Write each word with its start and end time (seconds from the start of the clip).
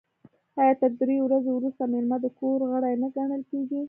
آیا 0.61 0.73
تر 0.81 0.91
دریو 0.99 1.25
ورځو 1.25 1.49
وروسته 1.55 1.83
میلمه 1.93 2.17
د 2.21 2.27
کور 2.39 2.59
غړی 2.71 2.93
نه 3.01 3.07
ګڼل 3.15 3.41
کیږي؟ 3.51 3.79